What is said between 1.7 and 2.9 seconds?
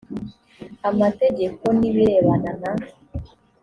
n ibirebana na